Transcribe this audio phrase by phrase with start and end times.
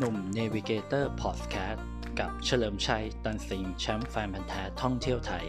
[0.00, 1.86] หนุ่ม Navigator Podcast
[2.18, 5.44] กับเฉลิมชัย ตันสิงห์แชมป์แฟนพันธุ์แท้ท่องเที่ยวไทย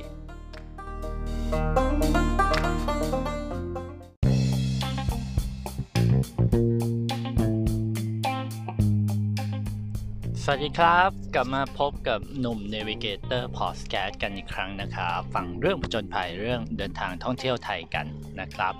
[10.44, 18.06] สวัสดีครับ กลับมาพบกับหนุ่ม Navigator Podcast กันอีกครั้งนะครับฟังเรื่องผจญภัยเรื่องเดินทางท่องเที่ยวไทยกัน
[18.40, 18.74] นะครับ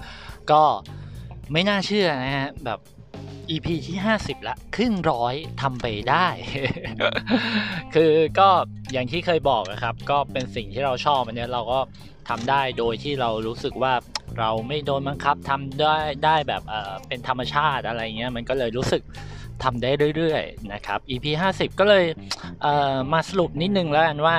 [0.52, 0.64] ก็
[1.52, 2.80] ไม่น่าเชื่อนะฮะแบบ
[3.52, 6.28] EP ที่ 50 ละ ครึ่งร้อยทำไปได้
[7.94, 8.50] คือก็
[8.94, 11.80] อย่างที่เคยบอกนะครับ ก็เป็นสิ่งที่เราชอบอันเนี้เราก็
[12.30, 13.94] ทำได้โดยที่เรารู้สึกว่า
[14.40, 19.02] เราไม่โดนบังคับทำได้ได้แบบเออเป็นธรรมชาติอะไรเงี้ยมันก็เลยรู้สึก
[19.64, 22.06] ทำได้เรื่อยๆนะครับ EP 50 ก็เลย
[22.62, 24.38] เออมาสรุปนิดนึงแล้วกันว่า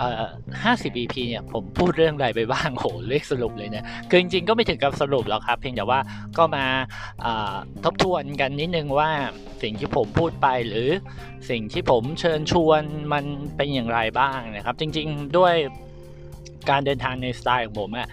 [0.00, 0.24] เอ่อ
[0.64, 6.00] 50 EP เนี่ยผมพูดเรื่องอะไรไปบ้างโหเลขสรุปเลยเนี่ยคือจริงๆก็ไม่ถึงกับสรุปหรอกครับ เพียงแต่ว่า
[6.38, 6.64] ก็มา
[7.84, 9.10] ทบทวนกันนิดนึงว่า
[9.62, 10.88] สิ่งที่ผมพูดไปหรือ
[11.50, 13.24] สิ่งที่ผมเชิญชวนมัน
[13.56, 15.54] เป็นอย่างไรบ้างนะครับ จริงๆด้วย
[16.70, 18.08] การเดินทางในสไตล์ของผมอะ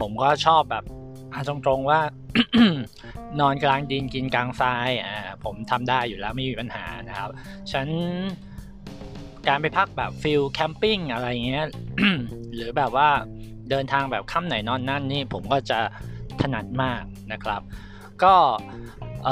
[0.00, 0.84] ผมก็ชอบแบบ
[1.48, 2.00] ตรงๆว่า
[3.40, 7.30] นอนกลางดินกินกลางทรายอ่าผมทำได้อยู่แล้วไม่มีปัญหานะครับ
[7.72, 7.88] ฉัน
[9.48, 11.66] การไปพักแบบฟิลแคมปิ้งอะไรเงี้ย
[12.54, 13.08] หรือแบบว่า
[13.70, 15.78] เดินทางแบบค่ำไหนนอนนั่นนี่ผมก็จะ
[16.40, 17.60] ถนัดมากนะครับ
[18.22, 18.34] ก็
[19.24, 19.28] เ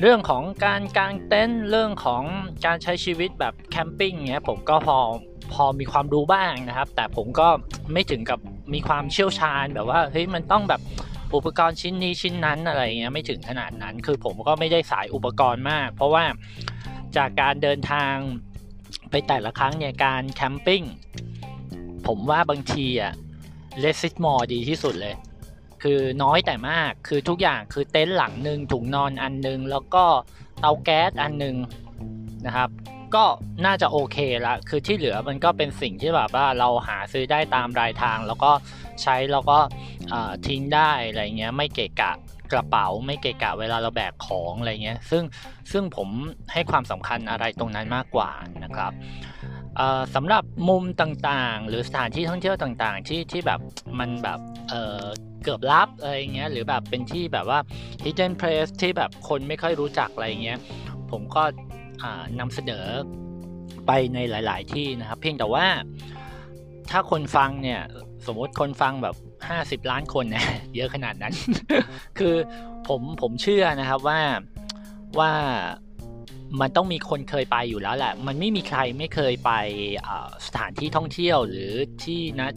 [0.00, 2.22] เรื่องของการกางเต็นท์เรื่องของ
[2.66, 4.98] การใช้ชีวิตแบบแคมปิ้งเงี้ยผมก็พอ
[5.52, 7.48] พอมีความรู้บ้างนะครับ แต่ผมก็
[7.92, 8.38] ไม่ถึงกับ
[8.74, 10.80] มีความเชี่ยวชาญแบบว่าเฮ้ยมันต้องแบบ
[11.34, 16.24] อุปกรณ์ชิ้นนี้ชิ้นนั้นอะไรเงี้ยไม่ถึงขนาดนั้น คือผมก็ไม่ได้สายอุปกรณ์มาก เพราะว่า
[17.16, 18.14] จากการเดินทาง
[19.10, 20.82] ไปแต่ละครั้งเนี่ยการแคมปิ้ง
[22.06, 23.12] ผมว่าบางทีอะ
[23.80, 25.14] เลสิตมอร์ดีที่สุดเลย
[25.82, 30.04] คือน้อยแต่มากคือทุกอย่างคือเต็นท์หลังหนึ่งถุงนอนอันนึงแล้วก็
[30.60, 31.56] เตาแก๊สอันนึง
[32.46, 32.70] นะครับ
[33.14, 33.24] ก็
[33.66, 38.52] น่าจะโอเคละ คือที่เหลือมันก็เป็นสิ่งที่แบบว่าเราหาซื้อได้ตามรายทาง แล้วก็
[39.02, 39.58] ใช้แล้วก็
[40.46, 42.12] ทิ้งได้อะไรเงี้ยไม่เกะกะ
[42.52, 45.22] กระเป๋าไม่เกะกะเวลาเราแบกของอะไรเงี้ยซึ่ง
[45.72, 46.08] ซึ่งผม
[46.52, 48.30] ให้ความสำคัญอะไรตรงนั้นมากกว่า
[48.64, 48.92] นะครับ
[50.14, 53.60] สำหรับมุมต่างๆ หรือสถานที่ท่องเที่ยวต่างๆ ที่ที่แบบ
[53.98, 57.58] มันแบบเเกือบลับอะไรเงี้ยหรือแบบเป็นที่แบบว่า
[58.04, 60.58] hidden place ที่แบบคนไม่ค่อยรู้จักอะไรเงี้ย
[61.10, 61.42] ผมก็
[62.40, 62.84] นำเสนอ
[63.86, 65.66] ไปในหลาย ๆ ที่นะครับ เพียงแต่ว่า
[66.90, 67.80] ถ้าคนฟังเนี่ย
[68.26, 69.14] สมมติคนฟังแบบ
[69.48, 71.34] ห้าสิบล้านคนเนี่ยเยอะขนาดนั้น
[72.18, 72.34] คือ
[72.88, 74.20] ผมผมเชื่อนะครับว่า
[75.18, 75.32] ว่า
[76.60, 79.52] มันต้องมีคนเคยไปอยู่แล้วแหละ มันไม่มีใครไม่เคยไป
[80.46, 81.72] สถานที่ท่องเที่ยวหรือ
[82.04, 82.48] ที่นะ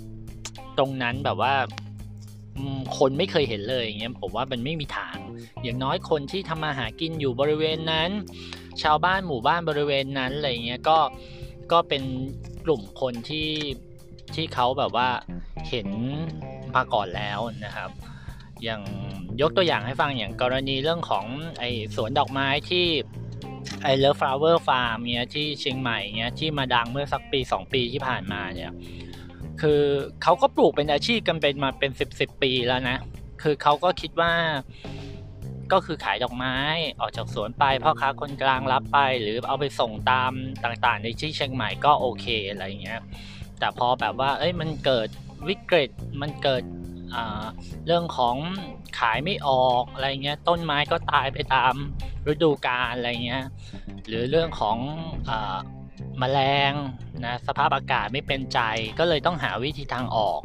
[0.78, 1.54] ตรงนั้นแบบว่า
[2.98, 5.18] คนไม่เคยเห็นเลยอย่างเงี้ยผมว่ามันไม่มีทาง
[5.64, 8.10] อย่างน้อยคนที่ทำมาหากินอยู่บริเวณนั้น
[8.84, 11.00] ชาวบ้านหมู่บ้านบริเวณนั้นอะไรเงี้ยก็
[11.72, 12.04] ก็เป็น
[12.66, 13.50] กลุ่มคนที่
[14.36, 15.10] ที่เขาแบบว่า
[15.70, 15.88] เห็น
[16.76, 17.90] มาก่อนแล้วนะครับ
[18.64, 18.82] อย่าง
[19.42, 21.26] ยกตัวอย่างให้ฟังอย่างกรณีเรื่องของ
[21.60, 21.64] ไอ
[21.96, 22.86] สวนดอกไม้ที่
[23.84, 28.72] I Love Flower Farm เนี่ยที่เชียงใหม่เนี่ยที่มาดังเมื่อสักปี 2 ปีที่ผ่านมาเนี่ย
[29.62, 29.82] คือ
[30.24, 32.98] เขาก็ปลูกเป็นอาชีพกันเป็นมาเป็น 10บสปีแล้วนะ
[33.42, 34.34] คือเขาก็คิดว่า
[35.72, 36.56] ก็คือขายดอกไม้
[37.00, 40.32] ออกจากสวนไปพ่อค้าคนกลางรับไป หรือเอาไปส่งตาม
[40.64, 43.02] ต่างๆ ในที่เชียงใหม่ก็โอเคอะไรเงี้ย
[43.60, 45.10] แต่พอแบบว่าเอ้ยมันเกิด
[45.50, 45.90] วิกฤต
[46.22, 46.64] มันเกิด
[47.86, 48.36] เรื่องของ
[49.00, 51.74] ขายไม่ออกอะไรเงี้ยต้นไม้ก็ตายไปตาม
[52.32, 53.44] ฤดูกาลอะไรเงี้ย
[54.08, 54.78] หรือเรื่องของ
[55.30, 55.32] อ
[56.22, 56.40] มแมล
[56.72, 56.74] ง
[57.26, 58.60] นะสภาพอากาศไม่เป็นใจ
[59.00, 60.40] ก็เลยต้องหาวิธีทางออก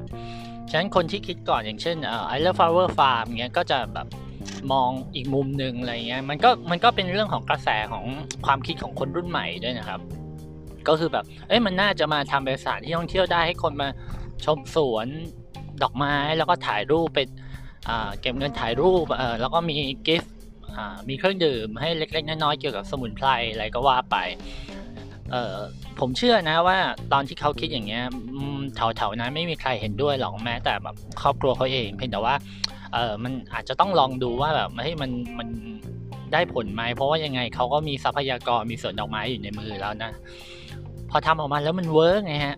[0.70, 1.96] ฉะนั้นคนที่คิดก่อนอย่างเช่น
[2.28, 4.06] I Love Flower Farm เงี้ยก็จะแบบ
[4.72, 8.04] มองอีกมุมหนึ่งอะไรเงี้ยมันก็มันก็เป็นเรื่องของกระแสของ
[8.46, 10.00] ความคิดของคนรุ่นใหม่ด้วยนะครับ
[10.88, 13.88] ก็คือแบบเอ้ยมันน่าจะมาทำเป็นสถานที่ท่องเที่ยวได้ให้คนมา
[14.44, 15.06] ชมสวน
[15.82, 17.28] ดอกไม้แล้วก็ถ่ายรูปเป็น
[18.20, 19.06] เก็บเงินถ่ายรูป
[19.40, 19.76] แล้วก็มี
[20.06, 20.32] กิฟต์
[21.08, 24.16] มีเครื่องดื่มให้เล็กๆน้อยๆเกี่ยวกับสมุนไพรอะไรก็ว่าไป
[26.00, 26.78] ผมเชื่อนะว่า
[27.12, 28.02] ตอนที่เขาคิดอย่างเงี้ย
[28.96, 32.34] แถวๆนั้นไม่มีใครเห็นด้วยหรอกแม้แต่แบบครอบครัวเขาเองเพียงแต่ว่า
[32.92, 35.48] เออมันอาจจะต้องลองดูว่าแบบเฮ้มันมัน
[36.32, 40.12] ได้ผลไหมเพราะว่ายังไงเขาก็มีทรัพยากรมีสวนดอกไม้อยู่ในมือแล้วนะ
[41.10, 42.56] พอทำออกมาแล้วมัน work ไงฮะ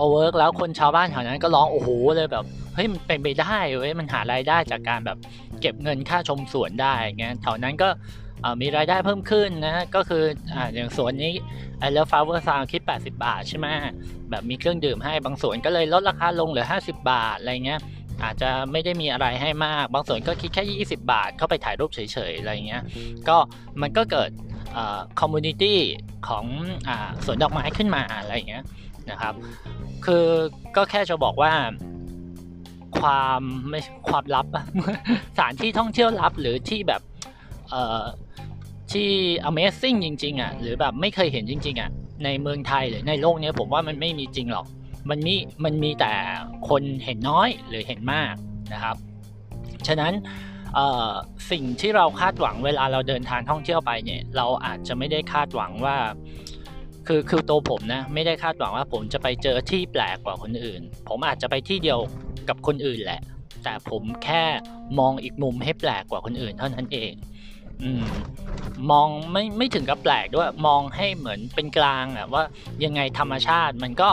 [0.00, 2.44] พอ work แล้วคนชาวบ้านแถวนั้นก็ร้องโอ้โหเลยแบบ
[2.74, 5.18] เฮ้ยมันเป็นไปได้เว้ยมันหารายได้จากการแบบ
[5.60, 7.88] เก็บเงินค่าชมสวนได้เงี้ยแถวนั้นก็
[8.60, 10.24] มีรายได้เพิ่มขึ้นนะก็คือ
[10.54, 11.32] ออย่างสวนนี้
[11.78, 13.66] I Love Flower Farm คิด 80 บาทใช่ไหม
[14.30, 17.80] แบบมีเครื่องดื่มให้บางสวนก็เลยลดราคาลงเหลือ 50 บาทอะไรเงี้ย
[18.22, 22.00] อาจจะไม่ได้มีอะไรให้มาก บางส่วนก็คิดแค่ 20 บาท เข้าไปถ่ายรูปเฉ
[22.30, 22.82] ย ๆ อะไรเงี้ย
[23.28, 23.36] ก็
[23.82, 24.30] มันก็เกิด
[25.20, 25.78] community
[26.28, 26.44] ของ
[26.88, 26.90] อ
[27.24, 28.64] สวนดอกไม้ขึ้นมาอะไรเงี้ย
[29.10, 29.34] นะครับ
[30.04, 30.26] คือ
[30.76, 31.52] ก็แค่จะบอกว่า
[33.00, 34.46] ความไม่ความลับ
[35.36, 37.02] สถานที่ท่องเที่ยวลับหรือที่แบบ
[37.70, 38.04] เอ่อ
[38.92, 39.10] ที่
[39.48, 41.90] Amazing จริง ๆอะหรือแบบไม่เคยเห็นจริง ๆอะ
[42.24, 44.66] ในเมืองไทยหรือในโลกนี้ผมว่ามันไม่มีจริงหรอก
[45.10, 45.34] มันมี
[45.64, 46.12] มันมีแต่
[46.68, 48.34] คนเห็นน้อยหรือเห็นมาก
[48.72, 48.96] นะครับ
[49.86, 50.12] ฉะนั้น
[51.50, 55.96] สิ่งที่เราคาดหวังเวลาเราเดินทางท่องเที่ยวไปเนี่ย เราอาจจะไม่ได้คาดหวังว่า
[57.12, 62.00] คือคือตัวผมนะไม่ได้คาดหวังว่าผมจะไปเจอที่แปลกกว่าคนอื่น ผมอาจจะไปที่เดียว
[62.48, 63.20] กับคนอื่นแหละ
[63.64, 64.44] แต่ผมแค่
[64.98, 67.12] มองอีกมุมให้แปลกกว่าคนอื่นเท่านั้นเอง
[67.82, 68.04] อืม
[68.90, 72.42] มองไม่ไม่ถึงกับแปลกด้วยมองให้เหมือนเป็นกลางอะว่า
[72.84, 74.10] ยังไงธรรมชาติมันก็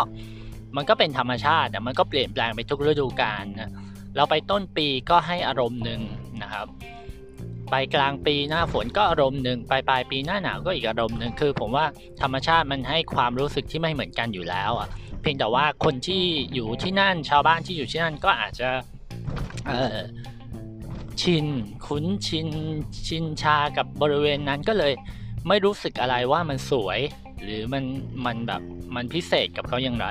[0.76, 3.72] มันก็เป็นธรรมชาติแต่มันก็เปลี่ยนแปลงไปทุกฤดูกาลนะ
[4.16, 6.02] เราไปต้นปีก็ให้อารมณ์หนึ่ง
[6.42, 6.68] นะครับ
[7.72, 11.86] ไปกลางปีหน้าฝนก็อารมณ์หนึ่งไปปลายปีหน้าหนาวก็อีกอารมณ์หนึ่งคือ ผมว่า
[12.22, 14.88] ธรรมชาติมันให้ความรู้สึกที่ไม่เหมือนกันอยู่แล้วอะ
[15.22, 16.24] เพียงแต่ว่าคนที่
[16.54, 18.70] อยู่ที่นั่นชาวบ้านที่อยู่ที่นั่นก็อาจจะ
[21.22, 21.46] ชิน
[21.86, 22.48] คุ้นชิน
[23.08, 24.94] ชินชากับบริเวณนั้นก็เลย
[25.48, 27.00] ไม่รู้สึกอะไรว่ามันสวย
[27.44, 27.84] หรือมัน
[28.26, 28.62] มันแบบ
[28.96, 30.08] มันพิเศษกับเขาอย่างไร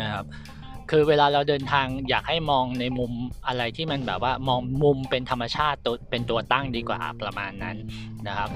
[0.00, 0.24] นะครับ
[0.90, 3.12] คือเวลาเราเดินทางอยากให้มองในมุม
[3.46, 7.76] อะไรที่มันแบบว่ามองมุมเป็นธรรมชาติตัวเป็นตัวตั้งดีกว่าประมาณนั้น
[8.28, 8.50] นะครับ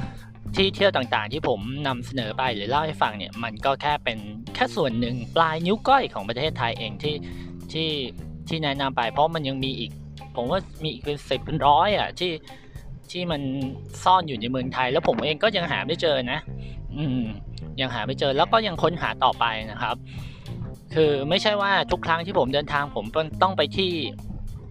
[0.56, 4.18] ที่เที่ยวต่างๆที่ผมนำเสนอไปหรือเล่าให้ฟังเนี่ยมันก็แค่เป็น
[4.54, 7.16] แค่ส่วนหนึ่งปลายนิ้วก้อยของประเทศไทยเองที่
[7.72, 7.90] ที่
[8.48, 9.90] ที่แนะนำไปเพราะมันยังมีอีก
[10.36, 12.32] ผมว่ามีอีกเป็นสิบเป็นร้อยอะที่
[13.10, 13.40] ที่มัน
[14.04, 16.40] ซ่อนอยู่ในเมืองไทย แล้วผมเองก็ยังหาไม่เจอนะ
[16.96, 17.22] อืม
[17.80, 19.96] ยังหาไม่เจอแล้วก็ยังค้นหาต่อไปนะครับ
[20.94, 23.04] คือไม่ใช่ว่าทุกครั้งที่ผมเดินทางผม
[23.42, 23.90] ต้องไปที่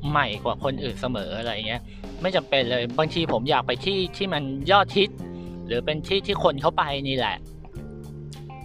[0.09, 1.81] ใหม่กว่าคนอื่นเสมออะไรเงี้ย
[2.21, 5.09] ไม่จำเป็นเลยบางทีผมอยากไปที่ที่มันยอดฮิต
[5.67, 7.37] หรือเป็นที่ที่คนเขาไปนี่แหละ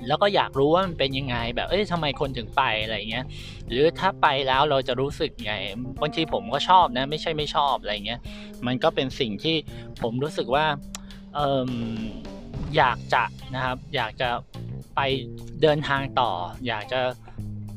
[0.08, 3.24] แล้วก็อยากรู้ว่ามันเป็นยังไง แบบเอ้ยทำไมคนถึงไปอะไรเงี้ย
[3.68, 5.54] หรือถ้าไปแล้วเราจะรู้สึกไง
[6.00, 8.20] บางทีผมก็ชอบนะ ไม่ใช่ไม่ชอบอะไรเงี้ย
[8.66, 9.56] มันก็เป็นสิ่งที่
[10.02, 10.66] ผมรู้สึกว่า
[11.34, 11.70] เออ
[12.76, 13.24] อยากจะ
[13.54, 14.28] นะครับ อยากจะ
[14.96, 15.00] ไป
[15.62, 16.30] เดินทางต่อ
[16.66, 17.00] อยากจะ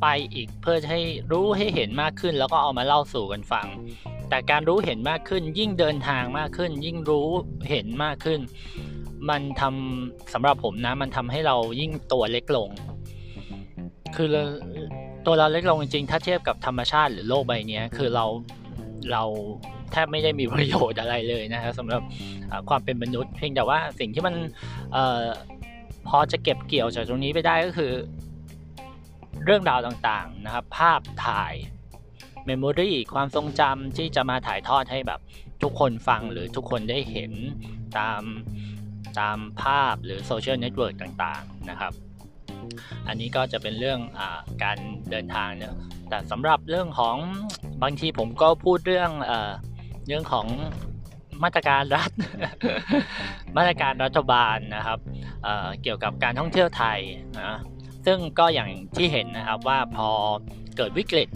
[0.01, 1.01] ไปอีกเพื่อให้
[1.31, 3.67] รู้ให้เห็นมากขึ้น แล้วก็เอามาเล่าสู่กันฟัง
[4.29, 7.27] แต่การรู้เห็นมากขึ้น ยิ่งเดินทางมากขึ้น ยิ่งรู้
[7.69, 8.39] เห็นมากขึ้น
[9.29, 12.69] มันทำสำหรับผมนะ มันทำให้เรายิ่งตัวเล็กลง
[14.15, 14.27] คือ
[15.25, 18.25] ตัวเราเล็กลงจริงๆ ถ้าเทียบกับธรรมชาติหรือโลกใบนี้คือเรา
[19.11, 19.23] เรา
[19.91, 22.01] แทบไม่ได้มีประโยชน์อะไรเลยนะครับสำหรับ
[22.69, 24.35] ความเป็นมนุษย์ เพียงแต่ว่าสิ่งที่มัน
[24.95, 25.25] ออ
[26.07, 27.91] พอจะเก็บเกี่ยวจากตรงนี้ไปได้ก็คือ
[29.47, 31.53] เรื่องราวต่างๆนะครับ ภาพถ่าย
[32.45, 35.19] เมมโมรีความทรงจำที่จะมาถ่ายทอดให้แบบ
[35.63, 37.31] ทุกคนฟังหรือทุกคนได้เห็น
[37.97, 38.21] ตาม
[39.19, 41.93] ตามภาพหรือโซเชียลเน็ตเวิร์กต่างๆนะครับ
[43.07, 44.21] อันนี้ก็จะเป็นเรื่องอ
[44.63, 44.77] การ
[45.11, 45.77] เดินทางเนะ
[46.09, 47.17] แต่สำหรับเรื่องของ
[47.83, 49.31] บางทีผมก็พูดเรื่องอ
[50.07, 50.47] เรื่องของ
[51.43, 52.11] มาตรการรัฐ
[53.57, 54.99] มาตรการรัฐบาลนะครับ
[55.43, 56.99] เเกี่ยวกับการท่องเที่ยวไทย
[57.41, 57.57] นะ
[58.09, 60.09] ซึ่งก็อย่างที่เห็นนะครับว่าพอ
[60.77, 61.29] เกิดวิกฤต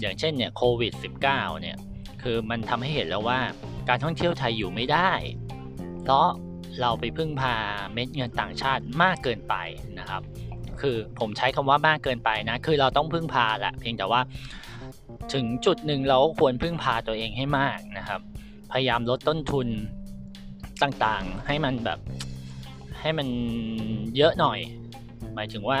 [0.00, 0.92] อย่างเช่นเนี่ยโควิด
[1.26, 1.76] -19 เนี่ย
[2.22, 3.38] คือมันทำให้เห็นแล้วว่า
[3.88, 5.10] การท่องเที่ยวไทยอยู่ไม่ได้
[6.02, 6.26] เพราะ
[6.80, 7.54] เราไปพึ่งพา
[7.92, 9.54] เม็ดเงินต่างชาติมากเกินไป
[9.98, 10.22] นะครับ
[10.80, 14.20] คือผมใช้คำว่ามากเกินไปนะ คือเราต้องพึ่งพาแหละเพียงแต่ว่า
[15.34, 18.20] ถึงจุดหนึ่งเราควรพึ่งพาตัวเองให้มากนะครับ
[18.72, 19.68] พยายามลดต้นทุน
[20.82, 21.98] ต่างๆ ให้มันแบบ
[23.00, 23.28] ให้มัน
[24.16, 24.58] เยอะหน่อย
[25.34, 25.80] หมายถึงว่า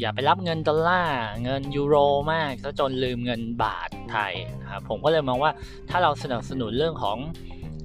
[0.00, 1.96] อย่าไปรับเงินดอลลาร์เงินยูโร
[2.32, 5.52] มากซะจนลืมเงินบาทไทยนะครับผมก็เลยมองว่า
[5.90, 7.18] ถ้าเราสนับสนุนเรื่องของ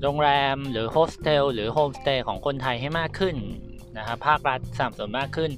[0.01, 3.36] โรงแรมหรือโฮสเทลหรือโฮมสเตย์ของคนไทยให้มากขึ้น
[3.98, 5.51] นะครับภาครัฐสนับสนุนมากขึ้น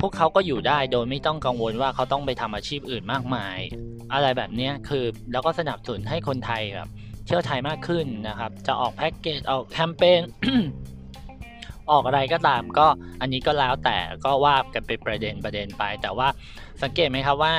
[0.00, 3.58] พวกเขาก็อยู่ได้โดยไม่ต้องกังวลว่าเขาต้องไปทำอาชีพอื่นมากมาย
[4.12, 6.88] อะไรแบบนี้คือแล้วก็สนับสนุนให้คนไทยแบบ
[7.26, 10.20] เที่ยวไทยมากขึ้นนะครับ จะออกแพ็กเกจออกแคมเปญ
[11.90, 12.86] ออกอะไรก็ตามก็
[13.20, 16.28] อันนี้ก็แล้วแต่ก็ว่ากันเป็นประเด็นประเด็นไป แต่ว่า
[16.82, 17.54] สังเกตไหมครับว่า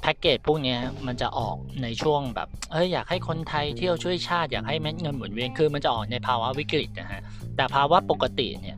[0.00, 7.22] แพ็กเกจพวกนี้มันจะออกในช่วงแบบเอ้ยอยากให้คนไทยเที่ยวช่วยชาติอยากให้เม็ดเงินหมุนเวียนคือมันจะออกในภาวะวิกฤตนะฮะ
[7.56, 8.76] แต่ภาวะปกติเนี่ย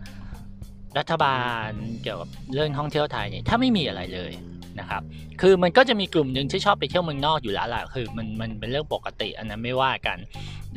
[0.98, 1.68] รัฐบาล
[2.02, 4.32] เกี่ยวกับเรื่องท่องเที่ยวไทยเนี่ยถ้าไม่มีอะไรเลย
[4.80, 5.02] นะครับ
[5.40, 10.18] คือมันก็จะมีกลุ่มหนึ่งที่ชอบไปเที่ยวเมืองนอกอยู่แล้วแหละคือมันมันเป็นเรื่องปกติอันนั้นไม่ว่ากัน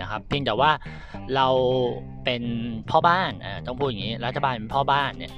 [0.01, 0.71] นะครับ เพียงแต่ว่า
[1.35, 1.47] เรา
[2.25, 2.43] เป็น
[2.89, 5.33] พ่อบ้านอ่าต้องพูดอย่างนี้รัฐบาลเป็นพ่อบ้านเนี่ย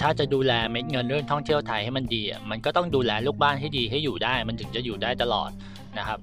[0.00, 5.50] ถ้าจะดูแลเม็ดเงินเรื่องท่องเที่ยวไทยให้มันดีอะมันก็ต้องดูแลลูกบ้านให้ดีให้อยู่ได้ มันถึงจะอยู่ได้ตลอด
[5.98, 6.18] นะครับ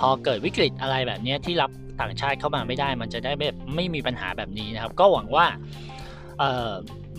[0.00, 5.46] พอเกิดวิกฤตอะไรแบบนี้ที่รับต่างชาติเข้ามาไม่ได้ มันจะได้แบบไม่มีปัญหาแบบนี้นะครับ ก็หวังว่า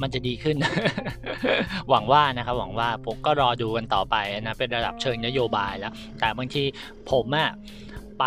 [0.04, 0.58] มันจะดีขึ้น
[1.90, 6.64] หวังว่านะครับหวังว่าผมก็รอดูกันต่อไปนะเป็นระดับเชิงนโยบายแล้ว แต่บางที
[7.12, 7.52] ผมอะ
[8.20, 8.26] ไป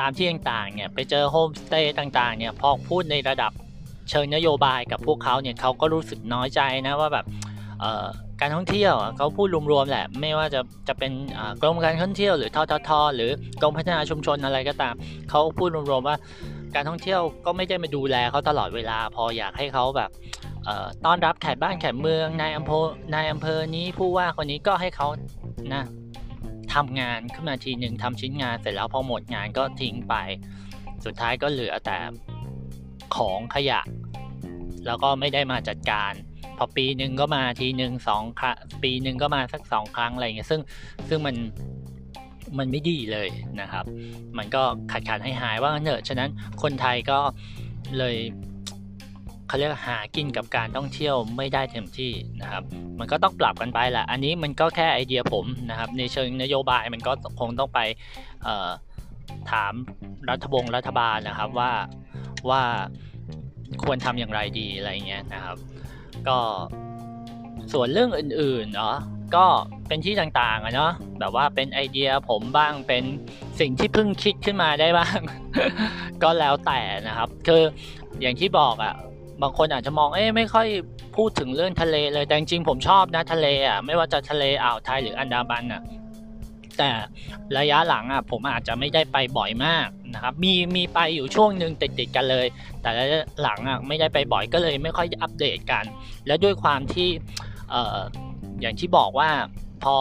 [0.00, 3.52] ตามที่ต่างๆเนี่ยไปเจอโฮมสเตย์ต่างๆเนี่ยพอพูดในระดับ
[4.10, 7.26] เชิงนโยบายกับพวกเขาเนี่ยเขาก็รู้สึกน้อยใจนะว่าแบบ
[8.40, 11.12] การท่องเที่ยวเขาพูดรวมๆแหละไม่ว่าจะจะเป็น
[11.60, 13.30] กรมการท่องเที่ยวหรือทททหรือ
[13.62, 14.94] กรมพัฒนาชุมชนอะไรก็ตาม
[15.30, 16.16] เขาพูดรวมๆว่า
[16.74, 20.10] การท่องเที่ยวก็ไม่ได้มาดูแลเขาตลอดเวลา พออยากให้เขาแบบ
[21.04, 25.08] ต้อนรับแขกบ้านแขกเมืองนายอำเภอนายอำเภอนี้ผู้ว่าคนนี้ก็ให้เขา
[25.74, 25.84] นะ
[26.74, 30.14] ทำงานขึ้นมาทีหนึ่งทำชิ้นงานเสร็จแล้วพอหมดงานก็ทิ้งไป
[31.04, 31.96] สุดท้ายก็เหลือแต่
[33.16, 33.80] ของขยะ
[34.86, 36.12] แล้วก็ไม่ได้มาจัดการ
[36.58, 40.60] พอปีหนึ่งก็มาทีหนึ่งสองครั้งปีหนึ่งก็มาสักสองครั้งอะไรเงี้ยซึ่ง
[41.08, 41.36] ซึ่งมัน
[42.58, 43.28] มันไม่ดีเลย
[43.60, 43.84] นะครับ
[44.38, 46.30] มันก็ขาดขาดให้หายว่าเนอะฉะนั้น
[46.62, 47.18] คนไทยก็
[47.98, 48.16] เลย
[49.48, 52.62] เขาเรียกหากินกับการท่องเที่ยวไม่ได้เต็มที่นะครับ
[52.98, 57.80] มันก็ต้องปรับกันไปแหละอันนี้มันก็แค่ไอเดียผมนะครับ ในเชิงนโยบายมันก็คงต้องไป
[59.50, 59.72] ถาม
[60.30, 61.72] รัฐบงรัฐบาลนะครับว่า
[62.50, 62.62] ว่า
[63.82, 65.56] ควรทำอย่างไรดีอะไรเงี้ยนะครับ
[66.28, 66.38] ก็
[67.72, 68.96] ส่วนเรื่องอื่นๆเนาะ
[69.36, 69.46] ก็
[69.88, 73.04] เป็นที่ต่างๆอะเนาะแบบว่าเป็นไอเดียผมบ้างเป็น
[73.60, 75.18] สิ่งที่เพิ่งคิดขึ้นมาได้บ้าง
[76.22, 77.62] ก็แล้วแต่นะครับ คือ
[78.20, 78.94] อย่างที่บอกอะ
[79.42, 80.68] บางคนอาจจะมองเอ้ไม่ค่อย
[81.16, 85.82] พูดถึงเรื่องทะเลเลยแต่จริงผมชอบนะทะเลอะไม่ว่าจะทะเลอ่าวไทยหรืออันดามันอะ
[86.78, 86.90] แต่
[87.58, 92.46] ระยะหลังอะผมอาจจะไม่ได้ไปบ่อยมากนะครับมีมีไปอยู่ช่วงหนึ่งติดติดกันเลย
[92.82, 95.84] แต่ระยะหลังอะไม่ได้ไปบ่อยก็เลยไม่ค่อยอัปเดตกัน
[96.26, 97.08] แล้วด้วยความที่
[97.70, 97.98] เอ่อ
[98.60, 99.30] อย่างที่บอกว่า
[99.84, 99.94] พอ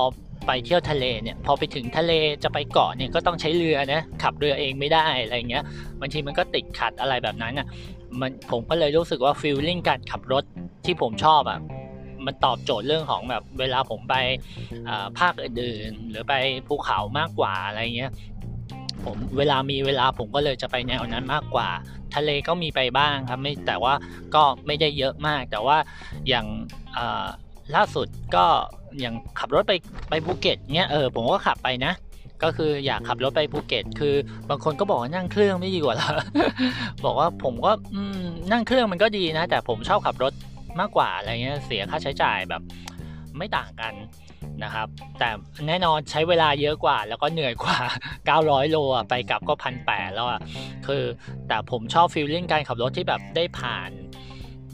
[0.47, 2.13] ไปเที่ยวทะเลเนี่ยพอไปถึงทะเล
[2.43, 5.63] จะไปเกาะเนี่ยก็ต้องใช้เรือนะขับเรือเองไม่ได้อะไรเงี้ย
[5.99, 7.67] บางทีมันก็ติดขัดอะไรแบบนั้นอะ
[8.22, 10.43] มันผมก็เลยรู้สึกว่าฟีลลิ่งการขับรถ
[10.86, 11.60] ที่ผมชอบอะ
[12.25, 14.15] มันตอบโจทย์เรื่องของแบบเวลาผมไป
[15.20, 16.34] ภาคอื่นๆหรือไป
[16.67, 18.12] ภูเขามากกว่าอะไรเงี้ย
[19.05, 21.70] ผมเวลามีเวลาผมก็เลยจะไปแนวนั้นมากกว่า
[22.15, 23.93] ทะเลก็มีไปบ้างครับไม่แต่ว่า
[24.36, 25.77] ก็ไม่ได้เยอะมาก แต่ว่า
[26.29, 26.46] อย่าง
[27.75, 28.46] ล่าสุดก็
[29.00, 29.74] อย่างขับรถไป
[30.10, 31.93] ไปภูเก็ตเนี้ยเออผมก็ขับไปนะ
[32.43, 34.15] ก็คืออยากขับรถไปภูเก็ต คือ
[34.50, 36.12] บางคนก็บอกว่านั่งเครื่องไม่ดีกว่าหรอ
[37.05, 37.71] บอกว่าผมก็
[38.51, 40.33] นั่งเครื่องมันก็ดีนะ แต่ผมชอบขับรถ
[40.79, 42.62] มากกว่าอะไรเงี้ยเสียค่าใช้จ่ายแบบ
[43.38, 43.93] ไม่ต่างกัน
[44.63, 44.88] นะครับ
[45.19, 45.29] แต่
[45.67, 47.77] แน่นอนใช้เวลาเยอะกว่า แล้วก็เหนื่อยกว่า
[48.27, 50.39] 900 โลอะไปกลับก็พันแปดแล้วอะ
[50.88, 51.03] คือ
[51.47, 53.91] แต่ผมชอบฟีลลิ่งการขับรถที่แบบได้ผ่าน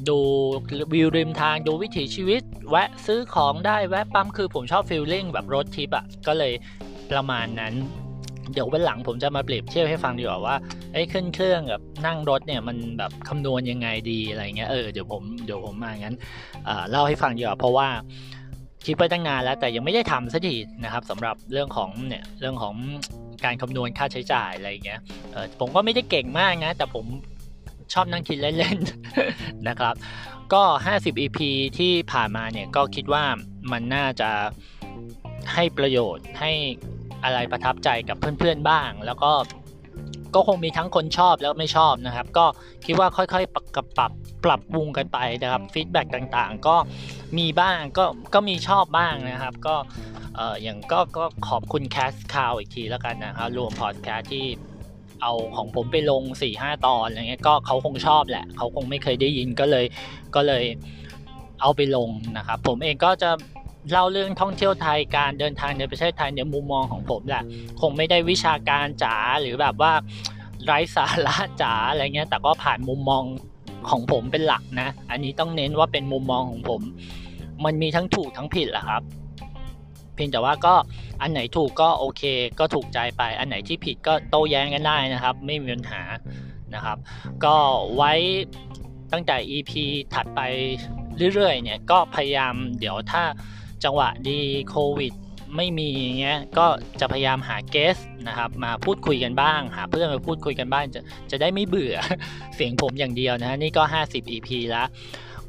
[0.09, 0.19] ดู
[0.93, 6.53] วิวริมทางดูวิถีชีวิต แวะซื้อของได้แวะปั๊มคือผมชอบฟีลลิ่งแบบรถทิปอะก็เลย
[7.11, 7.73] ประมาณนั้น
[8.53, 10.55] เดี๋ยววันหลังผมจะมาเปรียบเทียบให้ฟังดีกว่าว่า
[10.93, 16.15] ไอ้ขึ้นเครื่องกับนั่งรถเนี่ยมันแบบคำนวณยังไงดีอะไรเงี้ยเออเดี๋ยวผมเดี๋ยวผมมางั้น
[16.89, 17.87] เล่าให้ฟังดีกว่าเพราะว่า
[18.85, 22.75] คิดไปตั้งนานแล้วแต่ยังไม่ได้ทำสักทีนะครับสำหรับเรื่องของเนี่ยเรื่องของ
[23.45, 24.99] การคำนวณค่าใช้จ่ายอะไรเงี้ย
[25.31, 27.05] เออผมก็ไม่ได้เก่งมากนะ แต่ผม
[27.93, 29.95] ชอบนั่งคิดเล่นๆนะครับ
[30.53, 30.63] ก็
[30.95, 31.39] 50 EP
[31.77, 33.23] ที่ผ่านมาเนี่ยก็คิดว่า
[33.71, 34.29] มันน่าจะ
[35.53, 36.51] ให้ประโยชน์ให้
[37.23, 39.31] อะไรประทับใจกับเพื่อนๆบ้าง แล้วก็
[40.35, 42.45] ก็คงมีทั้งคนชอบแล้วไม่ชอบนะครับ ก็
[42.85, 43.65] คิดว่าค่อยๆปรับ
[43.97, 44.11] ปรับ
[44.45, 46.75] ปรับปรุงกันไปนะครับฟีดแบ็กต่างๆ ก็
[47.37, 49.75] มีบ้างก็ก็มีชอบบ้างนะครับ ก็
[50.35, 54.45] เอออย่างก็ก็ขอบคุณแคสคาวอีกทีแล้วกันนะครับรวมพอดแคสที่
[55.21, 59.85] เอาของผมไปลง4ี่ห้าตอนอะไรเงี้ยก็เขาคงชอบแหละ เขาคงไม่เคยได้ยินก็เลย
[60.35, 60.63] ก็เลย
[61.61, 63.31] เอาไปลงนะครับ ผมเองก็จะ
[63.91, 67.43] เล่าเรื่องท่องเที่ยวไทยการเดินทางในประเทศไทยในมุมมองของผมแหละ
[67.81, 69.93] คงไม่ได้วิชาการจ๋าหรือแบบว่า
[70.65, 73.23] ไร้สาระจ๋าอะไรเงี้ย แต่ก็ผ่านมุมมอง
[73.89, 76.81] ของผมเป็นหลักนะ อันนี้ต้องเน้นว่าเป็นมุมมองของผม
[77.65, 79.03] มันมีทั้งถูกทั้งผิดแหละครับ
[80.15, 80.75] เพียงแต่ว่าก็
[81.21, 82.23] อันไหนถูกก็โอเค
[82.59, 86.01] ก็ถูกใจไป อันไหนที่ผิดก็โต้แย้งกันได้นะครับ ไม่มีปัญหา
[86.75, 86.97] นะครับ
[87.45, 87.55] ก็
[87.95, 88.13] ไว้
[89.11, 89.71] ตั้งแต่ EP
[90.13, 90.39] ถัดไป
[91.33, 93.23] เรื่อยๆเนี่ยก็พยายามเดี๋ยวถ้า
[93.83, 95.13] จังหวะดีโควิด
[95.55, 96.67] ไม่มีเงี้ยก็
[96.99, 101.95] จะพยายามหาเกสนะครับมาพูดคุยกันบ้าง หาเพื่อนมาพูดคุยกันบ้างจะจะได้ไม่เบื่อ
[102.55, 104.87] เสียงผมอย่างเดียวนะนี่ก็ 50 EP แล้ว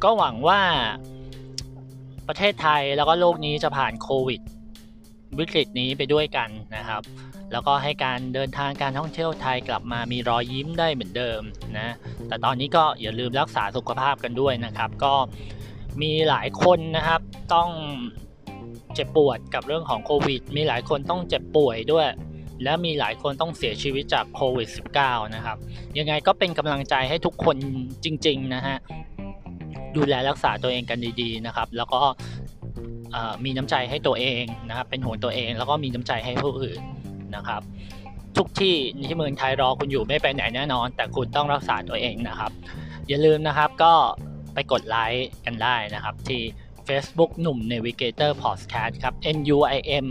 [0.03, 0.61] ก็หวังว่า
[2.29, 4.41] ประเทศไทยแล้วก็โลกนี้จะผ่านโควิด
[5.39, 7.03] วิกฤตนี้ไปด้วยกันนะครับ
[7.53, 11.41] แล้วก็ให้การเดินทางการท่องเที่ยวไทยกลับมามีรอยยิ้มได้เหมือนเดิม
[11.79, 11.95] นะ
[12.29, 15.15] แต่ตอนนี้ก็อย่าลืมรักษาสุขภาพกันด้วยนะครับ ก็
[16.03, 17.20] มีหลายคนนะครับ
[17.55, 17.69] ต้อง
[18.95, 22.07] เจ็บปวดกับเรื่องของโควิด มีหลายคนต้องเจ็บป่วยด้วย
[22.65, 24.69] และมีหลายคนต้องเสียชีวิตจากโควิด
[25.01, 25.57] -19 นะครับ
[25.99, 27.57] ยังไงก็เป็นกำลังใจให้ทุกคน
[28.05, 28.77] จริง ๆ นะฮะ
[29.97, 32.01] ดูแลรักษาตัวเองกันดีๆนะครับ แล้วก็
[33.45, 36.81] มีน้ำใจให้ตัวเองนะครับ เป็นห่วงตัวเอง แล้วก็มีน้ำใจให้ผู้อื่น
[37.37, 37.63] นะครับ
[38.37, 38.77] ทุกที่
[39.07, 42.53] ที่เมืองไทยรอคุณอยู่ไม่ไปไหนแน่นอน แต่คุณต้องรักษาตัวเองนะครับ
[43.09, 43.93] อย่าลืมนะครับก็
[44.55, 46.41] ไปกดไลค์กันได้นะครับที่
[46.89, 50.07] Facebook หนุ่ม Navigator Podcast ครับ N U I M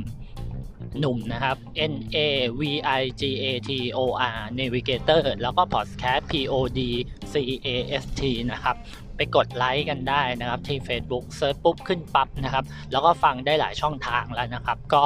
[0.99, 1.57] หนุ่มนะครับ
[1.91, 2.17] N A
[2.59, 2.61] V
[2.99, 3.99] I G A T O
[4.35, 6.79] R Navigator แล้วก็ Podcast P O D
[7.33, 7.35] C
[7.65, 7.67] A
[8.01, 8.21] S T
[8.51, 8.75] นะครับ
[9.15, 15.03] ไปกดไลค์กันได้นะครับที่ Facebook เซิร์ชปุ๊บขึ้นปั๊บนะครับ แล้วก็ฟังได้หลายช่องทางแล้วนะครับ ก็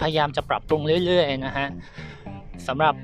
[0.00, 1.68] พยายามจะปรับปรุงเรื่อยๆนะฮะ
[2.66, 2.94] สำหรับ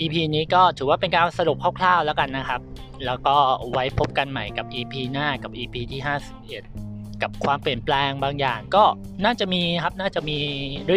[0.00, 2.60] EP นี้ก็ถือว่าเป็นการสรุปคร่าวๆแล้วกันนะครับ
[3.06, 3.36] แล้วก็
[3.70, 6.87] ไว้พบกันใหม่กับ EP หน้ากับ EP ที่51
[7.22, 8.84] กับความเปลี่ยนแปลงบางอย่างก็
[9.24, 10.38] น่าจะมีครับน่าจะมี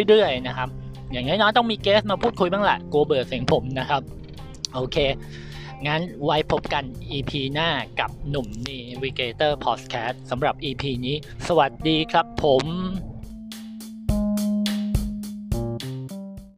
[0.08, 0.68] เรื่อยๆนะครับ
[1.12, 4.02] อย่างน้อยๆต้องมี guest มาพูดคุยบ้างแหละกลัวเบื่อเสียงผมนะครับ
[4.74, 4.96] โอเค
[5.86, 7.68] งั้นไว้พบกัน EP หน้า
[8.00, 11.16] กับหนุ่ม Navigator Podcast สำหรับ EP นี้
[11.48, 13.11] สวัสดีครับผม